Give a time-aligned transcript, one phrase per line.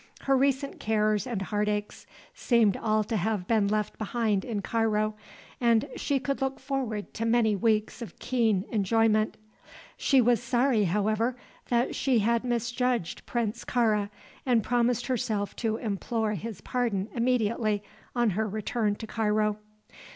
[0.21, 5.13] Her recent cares and heartaches seemed all to have been left behind in Cairo,
[5.59, 9.37] and she could look forward to many weeks of keen enjoyment.
[9.97, 11.35] She was sorry, however,
[11.69, 14.09] that she had misjudged Prince Kāra,
[14.43, 17.83] and promised herself to implore his pardon immediately
[18.15, 19.59] on her return to Cairo.